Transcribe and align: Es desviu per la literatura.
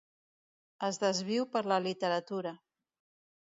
Es 0.87 0.97
desviu 1.03 1.45
per 1.57 1.63
la 1.73 1.79
literatura. 1.89 2.55